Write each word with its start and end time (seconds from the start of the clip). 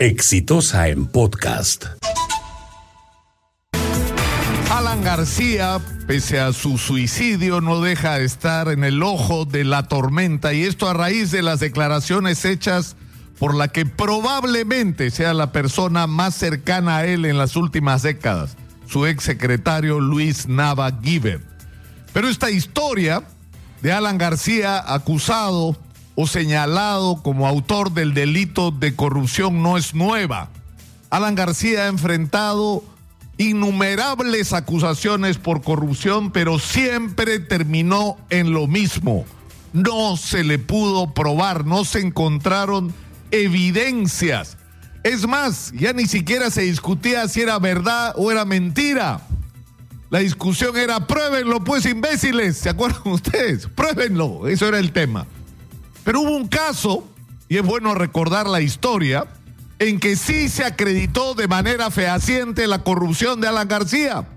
Exitosa 0.00 0.88
en 0.88 1.04
podcast. 1.04 1.84
Alan 4.70 5.04
García, 5.04 5.78
pese 6.06 6.40
a 6.40 6.54
su 6.54 6.78
suicidio, 6.78 7.60
no 7.60 7.82
deja 7.82 8.18
de 8.18 8.24
estar 8.24 8.68
en 8.68 8.82
el 8.82 9.02
ojo 9.02 9.44
de 9.44 9.64
la 9.64 9.88
tormenta 9.88 10.54
y 10.54 10.62
esto 10.62 10.88
a 10.88 10.94
raíz 10.94 11.30
de 11.32 11.42
las 11.42 11.60
declaraciones 11.60 12.46
hechas 12.46 12.96
por 13.38 13.54
la 13.54 13.68
que 13.68 13.84
probablemente 13.84 15.10
sea 15.10 15.34
la 15.34 15.52
persona 15.52 16.06
más 16.06 16.34
cercana 16.34 16.96
a 16.96 17.04
él 17.04 17.26
en 17.26 17.36
las 17.36 17.54
últimas 17.54 18.00
décadas, 18.00 18.56
su 18.86 19.04
ex 19.04 19.22
secretario 19.22 20.00
Luis 20.00 20.48
Nava 20.48 20.98
Giver. 21.02 21.42
Pero 22.14 22.30
esta 22.30 22.50
historia 22.50 23.22
de 23.82 23.92
Alan 23.92 24.16
García 24.16 24.82
acusado 24.94 25.76
o 26.20 26.26
señalado 26.26 27.22
como 27.22 27.46
autor 27.46 27.92
del 27.92 28.12
delito 28.12 28.72
de 28.72 28.94
corrupción 28.94 29.62
no 29.62 29.78
es 29.78 29.94
nueva. 29.94 30.50
Alan 31.08 31.34
García 31.34 31.84
ha 31.84 31.86
enfrentado 31.86 32.84
innumerables 33.38 34.52
acusaciones 34.52 35.38
por 35.38 35.62
corrupción, 35.62 36.30
pero 36.30 36.58
siempre 36.58 37.38
terminó 37.38 38.18
en 38.28 38.52
lo 38.52 38.66
mismo. 38.66 39.24
No 39.72 40.18
se 40.18 40.44
le 40.44 40.58
pudo 40.58 41.14
probar, 41.14 41.64
no 41.64 41.86
se 41.86 42.00
encontraron 42.00 42.92
evidencias. 43.30 44.58
Es 45.02 45.26
más, 45.26 45.72
ya 45.72 45.94
ni 45.94 46.04
siquiera 46.04 46.50
se 46.50 46.62
discutía 46.62 47.28
si 47.28 47.40
era 47.40 47.58
verdad 47.58 48.12
o 48.16 48.30
era 48.30 48.44
mentira. 48.44 49.26
La 50.10 50.18
discusión 50.18 50.76
era, 50.76 51.06
pruébenlo 51.06 51.64
pues 51.64 51.86
imbéciles, 51.86 52.58
¿se 52.58 52.68
acuerdan 52.68 53.00
ustedes? 53.06 53.68
Pruébenlo, 53.68 54.48
eso 54.48 54.68
era 54.68 54.78
el 54.78 54.92
tema. 54.92 55.26
Pero 56.04 56.20
hubo 56.20 56.36
un 56.36 56.48
caso, 56.48 57.08
y 57.48 57.56
es 57.56 57.62
bueno 57.62 57.94
recordar 57.94 58.48
la 58.48 58.60
historia, 58.60 59.26
en 59.78 59.98
que 59.98 60.16
sí 60.16 60.48
se 60.48 60.64
acreditó 60.64 61.34
de 61.34 61.48
manera 61.48 61.90
fehaciente 61.90 62.66
la 62.66 62.82
corrupción 62.82 63.40
de 63.40 63.48
Alan 63.48 63.68
García. 63.68 64.28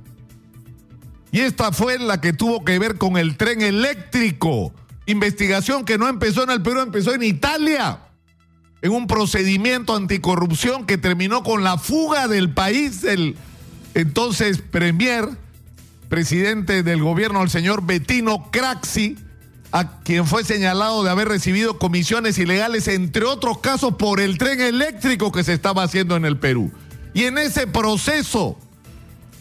Y 1.32 1.42
esta 1.42 1.72
fue 1.72 2.00
la 2.00 2.22
que 2.22 2.32
tuvo 2.32 2.64
que 2.64 2.80
ver 2.80 2.98
con 2.98 3.18
el 3.18 3.38
tren 3.38 3.62
eléctrico. 3.62 4.74
Investigación 5.06 5.84
que 5.84 5.98
no 5.98 6.08
empezó 6.08 6.44
en 6.44 6.52
el 6.52 6.62
Perú, 6.62 6.80
empezó 6.80 7.14
en 7.14 7.24
Italia. 7.24 8.00
En 8.82 8.92
un 8.92 9.08
procedimiento 9.08 9.96
anticorrupción 9.96 10.86
que 10.86 10.98
terminó 10.98 11.44
con 11.44 11.64
la 11.64 11.78
fuga 11.78 12.28
del 12.28 12.54
país 12.54 13.02
del 13.02 13.36
entonces 13.96 14.62
premier, 14.62 15.28
presidente 16.08 16.84
del 16.84 17.02
gobierno, 17.02 17.42
el 17.42 17.50
señor 17.50 17.86
Bettino 17.86 18.50
Craxi 18.52 19.18
a 19.74 20.02
quien 20.04 20.28
fue 20.28 20.44
señalado 20.44 21.04
de 21.04 21.10
haber 21.10 21.28
recibido 21.28 21.80
comisiones 21.80 22.38
ilegales, 22.38 22.88
entre 22.88 23.26
otros 23.26 23.58
casos, 23.58 23.96
por 23.96 24.20
el 24.20 24.38
tren 24.38 24.62
eléctrico 24.62 25.32
que 25.32 25.44
se 25.44 25.54
estaba 25.54 25.82
haciendo 25.82 26.16
en 26.16 26.26
el 26.26 26.38
Perú. 26.38 26.72
Y 27.16 27.24
en 27.24 27.40
ese 27.40 27.66
proceso 27.66 28.56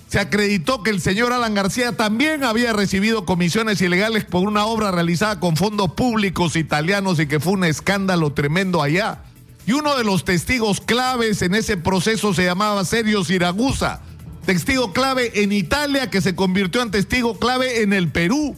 se 0.09 0.19
acreditó 0.19 0.83
que 0.83 0.89
el 0.89 1.03
señor 1.03 1.35
Alan 1.35 1.55
García 1.55 1.93
también 1.99 2.45
había 2.45 2.73
recibido 2.73 3.27
comisiones 3.27 3.83
ilegales 3.83 4.25
por 4.25 4.49
una 4.49 4.65
obra 4.65 4.91
realizada 4.91 5.39
con 5.39 5.55
fondos 5.55 5.93
públicos 5.93 6.57
italianos 6.57 7.21
y 7.21 7.27
que 7.27 7.39
fue 7.39 7.53
un 7.53 7.65
escándalo 7.65 8.33
tremendo 8.33 8.83
allá. 8.83 9.25
Y 9.67 9.73
uno 9.73 9.99
de 9.99 10.05
los 10.05 10.25
testigos 10.25 10.81
claves 10.81 11.43
en 11.43 11.55
ese 11.55 11.77
proceso 11.77 12.33
se 12.33 12.47
llamaba 12.47 12.87
Sergio 12.87 13.23
Siragusa, 13.23 14.01
testigo 14.47 14.95
clave 14.95 15.43
en 15.43 15.53
Italia 15.53 16.09
que 16.09 16.23
se 16.23 16.35
convirtió 16.35 16.81
en 16.81 16.91
testigo 16.91 17.39
clave 17.39 17.83
en 17.83 17.93
el 17.93 18.09
Perú. 18.09 18.57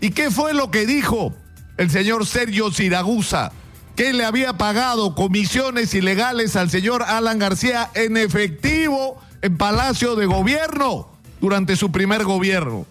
¿Y 0.00 0.10
qué 0.10 0.30
fue 0.30 0.54
lo 0.54 0.70
que 0.70 0.86
dijo 0.86 1.34
el 1.76 1.90
señor 1.90 2.26
Sergio 2.26 2.70
Siragusa? 2.70 3.52
Que 3.94 4.12
le 4.12 4.24
había 4.24 4.58
pagado 4.58 5.14
comisiones 5.14 5.94
ilegales 5.94 6.54
al 6.56 6.70
señor 6.70 7.02
Alan 7.02 7.38
García 7.38 7.90
en 7.94 8.16
efectivo 8.16 9.20
en 9.40 9.56
Palacio 9.56 10.16
de 10.16 10.26
Gobierno 10.26 11.08
durante 11.40 11.76
su 11.76 11.90
primer 11.90 12.24
gobierno. 12.24 12.86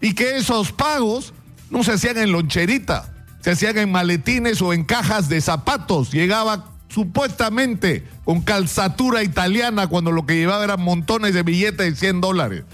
Y 0.00 0.14
que 0.14 0.36
esos 0.36 0.72
pagos 0.72 1.32
no 1.70 1.84
se 1.84 1.92
hacían 1.92 2.18
en 2.18 2.32
loncherita, 2.32 3.12
se 3.40 3.52
hacían 3.52 3.78
en 3.78 3.92
maletines 3.92 4.60
o 4.62 4.72
en 4.72 4.84
cajas 4.84 5.28
de 5.28 5.40
zapatos. 5.40 6.10
Llegaba 6.10 6.72
supuestamente 6.88 8.06
con 8.24 8.42
calzatura 8.42 9.22
italiana 9.22 9.86
cuando 9.86 10.12
lo 10.12 10.26
que 10.26 10.36
llevaba 10.36 10.64
eran 10.64 10.80
montones 10.80 11.34
de 11.34 11.42
billetes 11.42 11.94
de 11.94 11.96
100 11.96 12.20
dólares. 12.20 12.64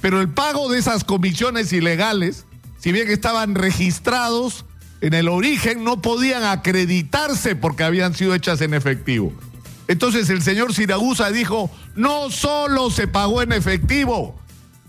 Pero 0.00 0.20
el 0.20 0.28
pago 0.28 0.70
de 0.70 0.78
esas 0.78 1.04
comisiones 1.04 1.72
ilegales 1.72 2.46
si 2.82 2.90
bien 2.90 3.08
estaban 3.08 3.54
registrados 3.54 4.64
en 5.00 5.14
el 5.14 5.28
origen, 5.28 5.84
no 5.84 6.02
podían 6.02 6.42
acreditarse 6.42 7.54
porque 7.54 7.84
habían 7.84 8.12
sido 8.12 8.34
hechas 8.34 8.60
en 8.60 8.74
efectivo. 8.74 9.32
Entonces 9.86 10.28
el 10.30 10.42
señor 10.42 10.74
Siragusa 10.74 11.30
dijo, 11.30 11.70
no 11.94 12.28
solo 12.30 12.90
se 12.90 13.06
pagó 13.06 13.40
en 13.40 13.52
efectivo, 13.52 14.36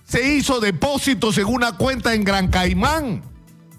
se 0.07 0.35
hizo 0.35 0.59
depósitos 0.59 1.37
en 1.37 1.45
una 1.45 1.73
cuenta 1.73 2.15
en 2.15 2.23
Gran 2.23 2.47
Caimán. 2.47 3.21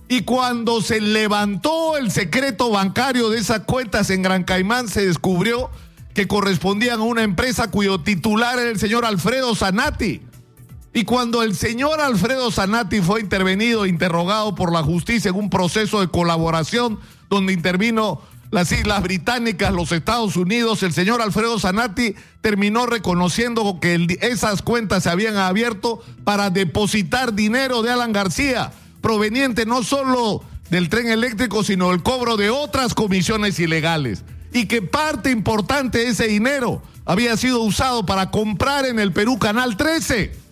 Y 0.07 0.21
cuando 0.21 0.81
se 0.81 1.01
levantó 1.01 1.97
el 1.97 2.13
secreto 2.13 2.71
bancario 2.71 3.31
de 3.31 3.39
esas 3.39 3.61
cuentas 3.61 4.11
en 4.11 4.23
Gran 4.23 4.45
Caimán, 4.45 4.87
se 4.87 5.05
descubrió 5.05 5.71
que 6.15 6.29
correspondían 6.29 7.01
a 7.01 7.05
una 7.05 7.25
empresa 7.25 7.69
cuyo 7.73 8.01
titular 8.01 8.61
era 8.61 8.71
el 8.71 8.79
señor 8.79 9.05
Alfredo 9.05 9.57
Zanatti. 9.57 10.23
Y 10.97 11.03
cuando 11.03 11.43
el 11.43 11.57
señor 11.57 12.01
Alfredo 12.01 12.53
Zanatti 12.53 13.01
fue 13.01 13.21
intervenido, 13.21 13.85
interrogado 13.85 14.55
por 14.55 14.73
la 14.73 14.85
justicia 14.85 15.29
en 15.29 15.35
un 15.35 15.51
proceso 15.51 16.01
de 16.01 16.07
colaboración 16.07 17.01
donde 17.29 17.53
intervino 17.53 18.21
las 18.53 18.71
Islas 18.71 19.03
Británicas, 19.03 19.73
los 19.73 19.91
Estados 19.91 20.37
Unidos, 20.37 20.85
el 20.85 20.93
señor 20.93 21.21
Alfredo 21.21 21.59
Zanatti 21.59 22.15
terminó 22.41 22.87
reconociendo 22.87 23.81
que 23.81 24.07
esas 24.21 24.63
cuentas 24.63 25.03
se 25.03 25.11
habían 25.11 25.37
abierto 25.37 26.01
para 26.23 26.51
depositar 26.51 27.35
dinero 27.35 27.83
de 27.83 27.91
Alan 27.91 28.13
García, 28.13 28.71
proveniente 29.01 29.67
no 29.67 29.83
solo 29.83 30.45
del 30.71 30.91
tren 30.91 31.09
eléctrico, 31.09 31.65
sino 31.65 31.91
el 31.91 32.05
cobro 32.05 32.37
de 32.37 32.51
otras 32.51 32.95
comisiones 32.95 33.59
ilegales. 33.59 34.23
Y 34.53 34.67
que 34.67 34.81
parte 34.81 35.33
importante 35.33 35.99
de 35.99 36.11
ese 36.11 36.29
dinero 36.29 36.83
había 37.05 37.37
sido 37.37 37.63
usado 37.63 38.07
para 38.07 38.31
comprar 38.31 38.87
en 38.87 39.01
el 39.01 39.13
Perú 39.13 39.41
Canal 39.41 39.77
13 39.77 40.44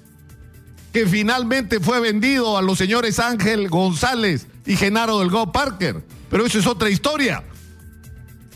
que 0.92 1.06
finalmente 1.06 1.80
fue 1.80 2.00
vendido 2.00 2.58
a 2.58 2.62
los 2.62 2.78
señores 2.78 3.18
Ángel 3.18 3.68
González 3.68 4.46
y 4.66 4.76
Genaro 4.76 5.20
Delgado 5.20 5.50
Parker. 5.50 6.04
Pero 6.30 6.46
eso 6.46 6.58
es 6.58 6.66
otra 6.66 6.90
historia. 6.90 7.42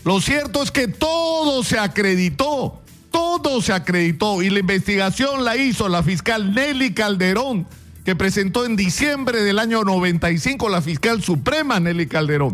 Lo 0.03 0.21
cierto 0.21 0.61
es 0.61 0.71
que 0.71 0.87
todo 0.87 1.63
se 1.63 1.79
acreditó, 1.79 2.81
todo 3.11 3.61
se 3.61 3.73
acreditó 3.73 4.41
y 4.41 4.49
la 4.49 4.59
investigación 4.59 5.43
la 5.43 5.57
hizo 5.57 5.89
la 5.89 6.03
fiscal 6.03 6.53
Nelly 6.53 6.93
Calderón, 6.93 7.67
que 8.05 8.15
presentó 8.15 8.65
en 8.65 8.75
diciembre 8.75 9.43
del 9.43 9.59
año 9.59 9.83
95 9.83 10.69
la 10.69 10.81
fiscal 10.81 11.21
suprema 11.23 11.79
Nelly 11.79 12.07
Calderón. 12.07 12.53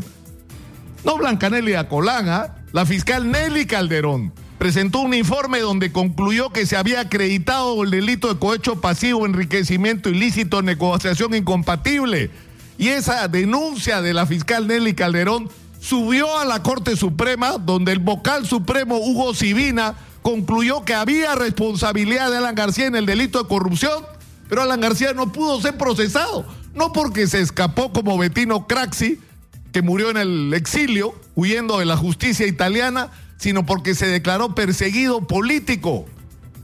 No 1.04 1.18
Blanca 1.18 1.50
Nelly 1.50 1.74
Acolán, 1.74 2.30
¿ah? 2.30 2.56
la 2.72 2.86
fiscal 2.86 3.30
Nelly 3.30 3.66
Calderón 3.66 4.34
presentó 4.64 5.02
un 5.02 5.14
informe 5.14 5.60
donde 5.60 5.92
concluyó 5.92 6.52
que 6.52 6.66
se 6.66 6.78
había 6.78 7.02
acreditado 7.02 7.84
el 7.84 7.92
delito 7.92 8.34
de 8.34 8.40
cohecho 8.40 8.80
pasivo, 8.80 9.26
enriquecimiento 9.26 10.08
ilícito, 10.08 10.62
negociación 10.62 11.36
incompatible. 11.36 12.32
Y 12.78 12.88
esa 12.88 13.28
denuncia 13.28 14.02
de 14.02 14.14
la 14.14 14.26
fiscal 14.26 14.66
Nelly 14.66 14.94
Calderón 14.94 15.50
subió 15.82 16.38
a 16.40 16.46
la 16.46 16.64
Corte 16.64 16.96
Suprema, 16.96 17.58
donde 17.58 17.92
el 17.92 18.00
vocal 18.00 18.48
supremo 18.48 19.00
Hugo 19.00 19.34
Sibina 19.34 19.96
concluyó 20.22 20.86
que 20.86 20.94
había 20.94 21.36
responsabilidad 21.36 22.32
de 22.32 22.38
Alan 22.38 22.56
García 22.56 22.86
en 22.86 22.96
el 22.96 23.06
delito 23.06 23.44
de 23.44 23.50
corrupción, 23.50 24.06
pero 24.48 24.62
Alan 24.62 24.80
García 24.80 25.12
no 25.12 25.34
pudo 25.34 25.60
ser 25.60 25.78
procesado, 25.78 26.46
no 26.74 26.94
porque 26.94 27.28
se 27.28 27.42
escapó 27.42 27.92
como 27.92 28.18
Bettino 28.18 28.66
Craxi, 28.66 29.20
que 29.74 29.82
murió 29.82 30.10
en 30.10 30.16
el 30.16 30.54
exilio, 30.54 31.14
huyendo 31.36 31.80
de 31.80 31.86
la 31.86 31.98
justicia 31.98 32.48
italiana, 32.48 33.10
sino 33.44 33.66
porque 33.66 33.94
se 33.94 34.08
declaró 34.08 34.56
perseguido 34.56 35.28
político. 35.28 36.06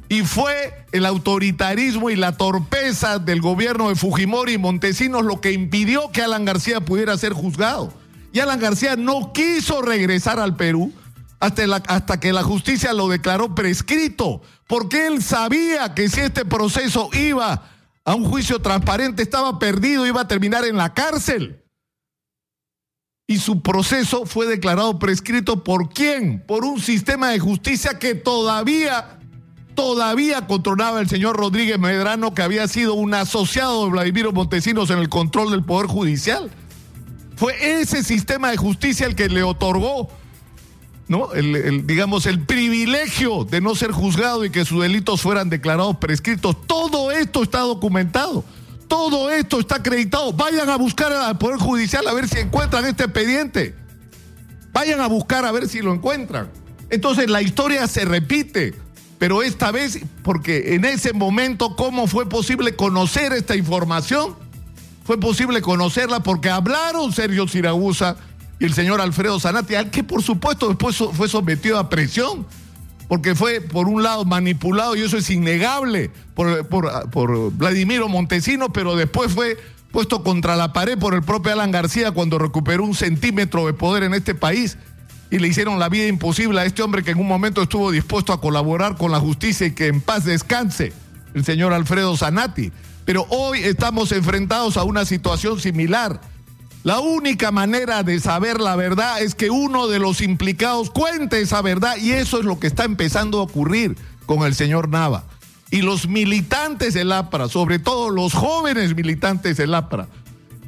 Y 0.08 0.22
fue 0.22 0.86
el 0.94 1.06
autoritarismo 1.06 2.10
y 2.10 2.16
la 2.16 2.38
torpeza 2.38 3.20
del 3.20 3.42
gobierno 3.42 3.90
de 3.90 3.96
Fujimori 3.96 4.54
y 4.54 4.58
Montesinos 4.58 5.26
lo 5.26 5.42
que 5.42 5.52
impidió 5.52 6.10
que 6.14 6.22
Alan 6.22 6.46
García 6.46 6.80
pudiera 6.80 7.18
ser 7.18 7.34
juzgado. 7.34 7.92
Y 8.31 8.40
Alan 8.40 8.62
García 8.62 8.96
no 8.96 9.34
quiso 9.34 9.81
regresar 9.81 10.40
al 10.40 10.56
Perú 10.56 10.94
hasta, 11.42 11.64
hasta 11.88 12.20
que 12.22 12.31
la 12.31 12.44
justicia 12.44 12.94
lo 12.94 13.10
declaró 13.10 13.54
prescrito, 13.54 14.42
porque 14.66 15.06
él 15.08 15.22
sabía 15.22 15.94
que 15.94 16.08
si 16.08 16.22
este 16.22 16.46
proceso 16.46 17.10
iba 17.12 17.66
a 18.06 18.16
un 18.16 18.24
juicio 18.24 18.60
transparente, 18.60 19.22
estaba 19.22 19.60
perdido, 19.60 20.08
iba 20.08 20.22
a 20.22 20.28
terminar 20.30 20.64
en 20.64 20.78
la 20.78 20.94
cárcel 20.94 21.60
y 23.30 23.38
su 23.38 23.62
proceso 23.62 24.26
fue 24.26 24.48
declarado 24.48 24.98
prescrito 24.98 25.64
por 25.64 25.90
quién? 25.90 26.44
Por 26.48 26.66
un 26.66 26.81
sistema 26.81 27.30
de 27.30 27.38
justicia 27.38 28.00
que 28.00 28.16
todavía, 28.16 29.20
todavía 29.76 30.48
controlaba 30.48 31.00
el 31.00 31.08
señor 31.08 31.38
Rodríguez 31.38 31.78
Medrano, 31.78 32.34
que 32.34 32.42
había 32.42 32.68
sido 32.68 32.96
un 32.96 33.14
asociado 33.14 33.86
de 33.86 33.92
Vladimiro 33.92 34.31
Montesinos 34.31 34.90
en 34.90 34.98
el 34.98 35.10
control 35.10 35.52
del 35.52 35.64
Poder 35.64 35.86
Judicial. 35.86 36.50
Fue 37.36 37.80
ese 37.80 38.04
sistema 38.04 38.50
de 38.50 38.58
justicia 38.58 39.06
el 39.06 39.14
que 39.14 39.30
le 39.30 39.44
otorgó 39.44 40.10
¿no? 41.08 41.30
Digamos, 41.84 42.26
el 42.26 42.40
privilegio 42.40 43.44
de 43.44 43.62
no 43.62 43.76
ser 43.76 43.92
juzgado 43.92 44.44
y 44.44 44.50
que 44.50 44.66
sus 44.66 44.81
delitos 44.81 45.22
fueran 45.22 45.52
declarados 45.52 45.98
prescritos. 45.98 46.56
Todo 46.66 47.12
esto 47.12 47.44
está 47.44 47.60
documentado. 47.60 48.44
Todo 48.90 49.30
esto 49.30 49.60
está 49.60 49.76
acreditado. 49.76 50.34
Vayan 50.34 50.70
a 50.70 50.76
buscar 50.76 51.14
al 51.14 51.38
Poder 51.38 51.60
Judicial 51.60 52.06
a 52.08 52.14
ver 52.14 52.28
si 52.28 52.40
encuentran 52.40 52.84
este 52.86 53.06
expediente. 53.06 53.76
Vayan 54.74 55.00
a 55.00 55.08
buscar 55.08 55.46
a 55.46 55.52
ver 55.52 55.70
si 55.70 55.82
lo 55.82 55.94
encuentran. 55.94 56.50
Entonces 56.90 57.30
la 57.30 57.42
historia 57.42 57.88
se 57.88 58.04
repite, 58.04 58.74
pero 59.20 59.44
esta 59.44 59.72
vez, 59.72 60.00
porque 60.24 60.74
en 60.74 60.86
ese 60.86 61.14
momento, 61.14 61.76
¿cómo 61.76 62.08
fue 62.08 62.28
posible 62.28 62.76
conocer 62.76 63.32
esta 63.32 63.56
información? 63.56 64.36
Fue 65.06 65.20
posible 65.20 65.62
conocerla 65.62 66.22
porque 66.22 66.50
hablaron 66.50 67.14
Sergio 67.14 67.48
Siragusa 67.48 68.18
y 68.60 68.66
el 68.66 68.74
señor 68.74 69.02
Alfredo 69.02 69.40
Zanatti, 69.40 69.76
al 69.76 69.92
que 69.92 70.04
por 70.04 70.24
supuesto 70.24 70.68
después 70.68 70.98
fue 70.98 71.30
sometido 71.30 71.78
a 71.78 71.90
presión, 71.90 72.46
porque 73.10 73.36
fue 73.36 73.60
por 73.60 73.90
un 73.90 74.04
lado 74.04 74.24
manipulado, 74.24 74.96
y 74.96 75.02
eso 75.02 75.18
es 75.18 75.30
innegable, 75.30 76.12
por, 76.36 76.68
por, 76.68 77.10
por 77.10 77.52
Vladimiro 77.52 78.08
Montesino, 78.08 78.72
pero 78.72 78.96
después 78.96 79.34
fue 79.34 79.58
puesto 79.92 80.24
contra 80.24 80.56
la 80.56 80.72
pared 80.72 80.98
por 80.98 81.16
el 81.16 81.24
propio 81.24 81.52
Alan 81.52 81.72
García 81.72 82.12
cuando 82.12 82.38
recuperó 82.38 82.84
un 82.86 82.94
centímetro 82.94 83.66
de 83.66 83.74
poder 83.74 84.04
en 84.04 84.14
este 84.14 84.36
país 84.36 84.78
y 85.32 85.40
le 85.40 85.48
hicieron 85.48 85.80
la 85.80 85.90
vida 85.90 86.08
imposible 86.08 86.62
a 86.62 86.66
este 86.66 86.84
hombre 86.84 87.04
que 87.04 87.12
en 87.12 87.20
un 87.20 87.28
momento 87.28 87.64
estuvo 87.64 87.92
dispuesto 87.92 88.32
a 88.32 88.40
colaborar 88.40 88.96
con 88.96 89.12
la 89.12 89.20
justicia 89.20 89.66
y 89.66 89.72
que 89.72 89.88
en 89.88 90.02
paz 90.02 90.26
descanse, 90.26 90.94
el 91.34 91.44
señor 91.44 91.74
Alfredo 91.74 92.16
Zanatti. 92.16 92.72
Pero 93.06 93.26
hoy 93.30 93.60
estamos 93.60 94.12
enfrentados 94.12 94.78
a 94.78 94.84
una 94.84 95.04
situación 95.06 95.60
similar. 95.60 96.22
La 96.84 97.02
única 97.02 97.52
manera 97.52 98.04
de 98.04 98.22
saber 98.22 98.62
la 98.62 98.78
verdad 98.78 99.22
es 99.22 99.36
que 99.36 99.50
uno 99.50 99.88
de 99.88 100.00
los 100.00 100.22
implicados 100.22 100.90
cuente 100.90 101.42
esa 101.42 101.62
verdad 101.62 101.98
y 101.98 102.12
eso 102.12 102.40
es 102.40 102.46
lo 102.46 102.58
que 102.58 102.68
está 102.68 102.86
empezando 102.86 103.40
a 103.40 103.44
ocurrir 103.44 103.98
con 104.26 104.44
el 104.44 104.56
señor 104.56 104.88
Nava. 104.88 105.26
Y 105.72 105.81
los 105.81 106.08
militantes 106.08 106.94
del 106.94 107.12
APRA, 107.12 107.50
sobre 107.50 107.80
todo 107.80 108.10
los 108.10 108.34
jóvenes 108.34 108.96
militantes 108.96 109.58
del 109.58 109.76
APRA, 109.76 110.08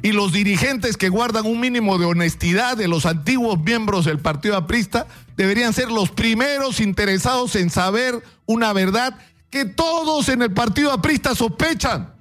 y 0.02 0.12
los 0.12 0.32
dirigentes 0.32 0.96
que 0.96 1.08
guardan 1.08 1.46
un 1.46 1.60
mínimo 1.60 1.96
de 1.96 2.04
honestidad 2.04 2.76
de 2.76 2.88
los 2.88 3.06
antiguos 3.06 3.58
miembros 3.60 4.04
del 4.04 4.18
Partido 4.18 4.56
Aprista 4.56 5.06
deberían 5.36 5.72
ser 5.72 5.90
los 5.90 6.10
primeros 6.10 6.80
interesados 6.80 7.56
en 7.56 7.70
saber 7.70 8.22
una 8.44 8.72
verdad 8.72 9.16
que 9.48 9.64
todos 9.64 10.28
en 10.28 10.42
el 10.42 10.52
Partido 10.52 10.92
Aprista 10.92 11.34
sospechan. 11.34 12.12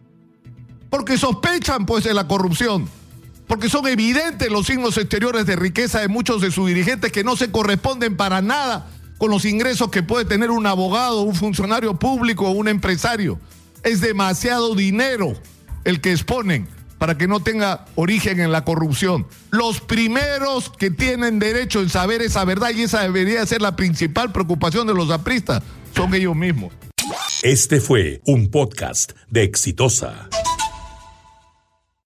Porque 0.89 1.17
sospechan 1.17 1.85
pues 1.85 2.03
de 2.03 2.13
la 2.13 2.27
corrupción. 2.27 2.87
Porque 3.51 3.67
son 3.67 3.85
evidentes 3.85 4.49
los 4.49 4.65
signos 4.65 4.97
exteriores 4.97 5.45
de 5.45 5.57
riqueza 5.57 5.99
de 5.99 6.07
muchos 6.07 6.39
de 6.39 6.51
sus 6.51 6.69
dirigentes 6.69 7.11
que 7.11 7.25
no 7.25 7.35
se 7.35 7.51
corresponden 7.51 8.15
para 8.15 8.41
nada 8.41 8.87
con 9.17 9.29
los 9.29 9.43
ingresos 9.43 9.91
que 9.91 10.03
puede 10.03 10.23
tener 10.23 10.51
un 10.51 10.65
abogado, 10.65 11.23
un 11.23 11.35
funcionario 11.35 11.99
público 11.99 12.47
o 12.47 12.51
un 12.51 12.69
empresario. 12.69 13.41
Es 13.83 13.99
demasiado 13.99 14.73
dinero 14.73 15.33
el 15.83 15.99
que 15.99 16.13
exponen 16.13 16.69
para 16.97 17.17
que 17.17 17.27
no 17.27 17.41
tenga 17.41 17.87
origen 17.95 18.39
en 18.39 18.53
la 18.53 18.63
corrupción. 18.63 19.27
Los 19.49 19.81
primeros 19.81 20.69
que 20.69 20.89
tienen 20.89 21.37
derecho 21.37 21.81
en 21.81 21.89
saber 21.89 22.21
esa 22.21 22.45
verdad, 22.45 22.69
y 22.73 22.83
esa 22.83 23.01
debería 23.01 23.45
ser 23.45 23.61
la 23.61 23.75
principal 23.75 24.31
preocupación 24.31 24.87
de 24.87 24.93
los 24.93 25.11
apristas, 25.11 25.61
son 25.93 26.13
ellos 26.13 26.37
mismos. 26.37 26.71
Este 27.43 27.81
fue 27.81 28.21
un 28.25 28.49
podcast 28.49 29.11
de 29.29 29.43
Exitosa. 29.43 30.29